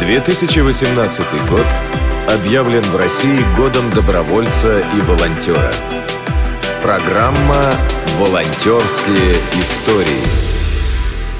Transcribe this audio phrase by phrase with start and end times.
[0.00, 1.66] 2018 год
[2.34, 5.70] объявлен в России годом добровольца и волонтера.
[6.82, 7.62] Программа
[8.18, 10.24] «Волонтерские истории».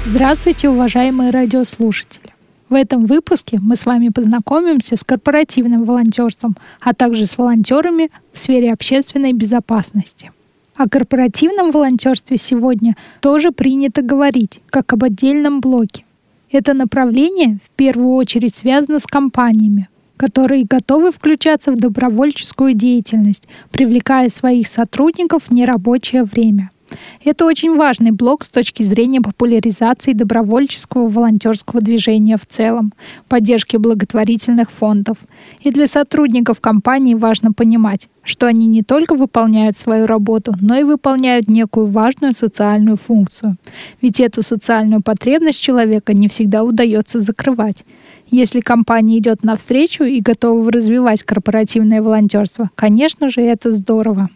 [0.05, 2.35] Здравствуйте, уважаемые радиослушатели!
[2.69, 8.37] В этом выпуске мы с вами познакомимся с корпоративным волонтерством, а также с волонтерами в
[8.37, 10.31] сфере общественной безопасности.
[10.75, 16.05] О корпоративном волонтерстве сегодня тоже принято говорить, как об отдельном блоке.
[16.51, 24.29] Это направление в первую очередь связано с компаниями, которые готовы включаться в добровольческую деятельность, привлекая
[24.29, 26.71] своих сотрудников в нерабочее время–
[27.23, 32.93] это очень важный блок с точки зрения популяризации добровольческого волонтерского движения в целом,
[33.27, 35.17] поддержки благотворительных фондов.
[35.61, 40.83] И для сотрудников компании важно понимать, что они не только выполняют свою работу, но и
[40.83, 43.57] выполняют некую важную социальную функцию.
[44.01, 47.85] Ведь эту социальную потребность человека не всегда удается закрывать.
[48.29, 54.29] Если компания идет навстречу и готова развивать корпоративное волонтерство, конечно же, это здорово.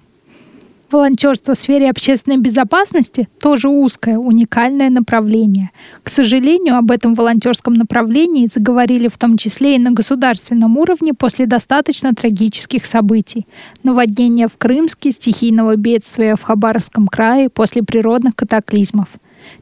[0.91, 5.71] Волонтерство в сфере общественной безопасности тоже узкое, уникальное направление.
[6.03, 11.47] К сожалению, об этом волонтерском направлении заговорили в том числе и на государственном уровне после
[11.47, 13.47] достаточно трагических событий.
[13.81, 19.07] Наводнения в Крымске, стихийного бедствия в Хабаровском крае после природных катаклизмов.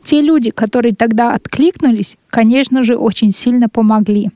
[0.03, 4.29] Те люди, которые тогда откликнулись, конечно же, очень сильно помогли.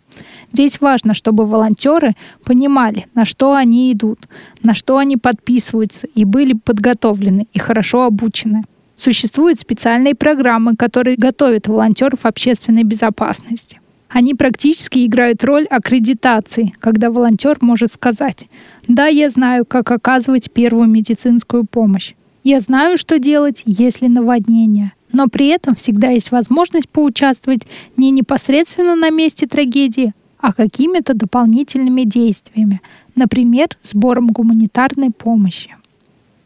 [0.54, 4.28] Здесь важно, чтобы волонтеры понимали, на что они идут,
[4.64, 8.64] на что они подписываются и были подготовлены и хорошо обучены.
[8.96, 13.80] Существуют специальные программы, которые готовят волонтеров общественной безопасности.
[14.10, 18.48] Они практически играют роль аккредитации, когда волонтер может сказать,
[18.88, 22.14] да, я знаю, как оказывать первую медицинскую помощь.
[22.44, 27.62] Я знаю, что делать, если наводнение но при этом всегда есть возможность поучаствовать
[27.96, 32.82] не непосредственно на месте трагедии, а какими-то дополнительными действиями,
[33.16, 35.76] например, сбором гуманитарной помощи.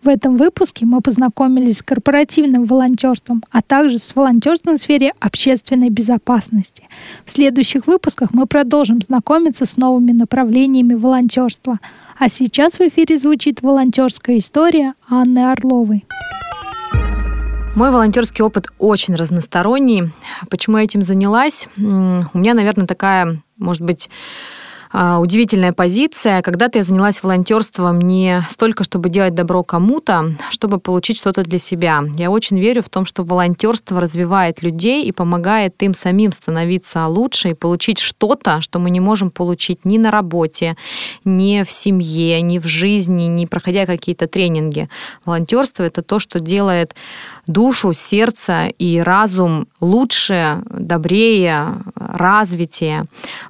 [0.03, 5.89] В этом выпуске мы познакомились с корпоративным волонтерством, а также с волонтерством в сфере общественной
[5.89, 6.87] безопасности.
[7.23, 11.79] В следующих выпусках мы продолжим знакомиться с новыми направлениями волонтерства.
[12.17, 16.05] А сейчас в эфире звучит волонтерская история Анны Орловой.
[17.73, 20.11] Мой волонтерский опыт очень разносторонний.
[20.49, 21.69] Почему я этим занялась?
[21.77, 24.09] У меня, наверное, такая, может быть,
[24.93, 26.41] удивительная позиция.
[26.41, 32.03] Когда-то я занялась волонтерством не столько, чтобы делать добро кому-то, чтобы получить что-то для себя.
[32.17, 37.49] Я очень верю в том, что волонтерство развивает людей и помогает им самим становиться лучше
[37.49, 40.75] и получить что-то, что мы не можем получить ни на работе,
[41.23, 44.89] ни в семье, ни в жизни, не проходя какие-то тренинги.
[45.25, 46.95] Волонтерство это то, что делает
[47.47, 53.05] душу, сердце и разум лучше, добрее, развитие.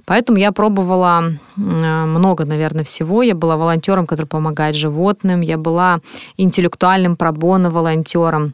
[0.06, 3.24] Поэтому я пробовала много, наверное, всего.
[3.24, 5.42] Я была волонтером, который помогает животным.
[5.42, 6.00] Я была
[6.38, 8.53] интеллектуальным пробоно волонтером.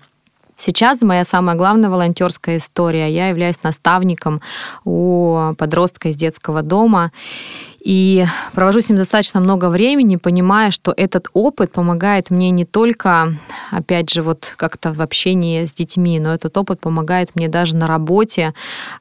[0.57, 3.11] Сейчас моя самая главная волонтерская история.
[3.11, 4.41] Я являюсь наставником
[4.85, 7.11] у подростка из детского дома.
[7.79, 13.33] И провожу с ним достаточно много времени, понимая, что этот опыт помогает мне не только,
[13.71, 17.87] опять же, вот как-то в общении с детьми, но этот опыт помогает мне даже на
[17.87, 18.53] работе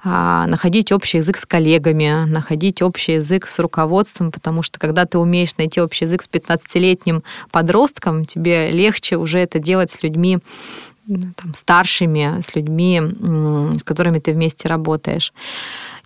[0.04, 5.18] а, находить общий язык с коллегами, находить общий язык с руководством, потому что когда ты
[5.18, 10.38] умеешь найти общий язык с 15-летним подростком, тебе легче уже это делать с людьми
[11.06, 13.00] там, старшими, с людьми,
[13.78, 15.32] с которыми ты вместе работаешь.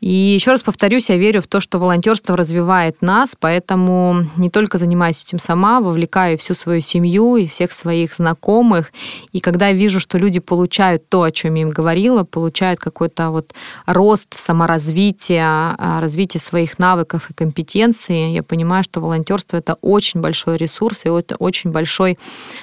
[0.00, 4.78] И еще раз повторюсь, я верю в то, что волонтерство развивает нас, поэтому не только
[4.78, 8.92] занимаюсь этим сама, вовлекаю всю свою семью и всех своих знакомых.
[9.32, 13.28] И когда я вижу, что люди получают то, о чем я им говорила, получают какой-то
[13.28, 13.52] вот
[13.84, 20.56] рост, саморазвитие, а, развитие своих навыков и компетенций, я понимаю, что волонтерство это очень большой
[20.56, 22.18] ресурс и это очень большой,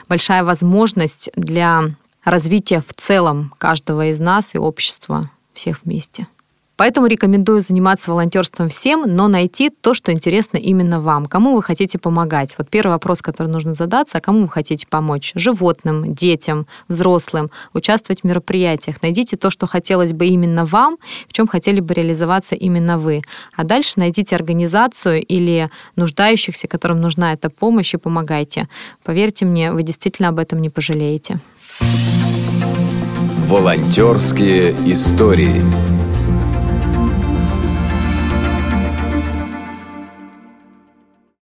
[0.09, 1.89] большая возможность для
[2.29, 6.27] развития в целом каждого из нас и общества всех вместе.
[6.75, 11.25] Поэтому рекомендую заниматься волонтерством всем, но найти то, что интересно именно вам.
[11.25, 12.53] Кому вы хотите помогать?
[12.59, 15.31] Вот первый вопрос, который нужно задаться, а кому вы хотите помочь?
[15.33, 19.01] Животным, детям, взрослым, участвовать в мероприятиях.
[19.01, 20.97] Найдите то, что хотелось бы именно вам,
[21.27, 23.23] в чем хотели бы реализоваться именно вы.
[23.55, 28.69] А дальше найдите организацию или нуждающихся, которым нужна эта помощь, и помогайте.
[29.03, 31.39] Поверьте мне, вы действительно об этом не пожалеете.
[33.47, 35.96] Волонтерские истории.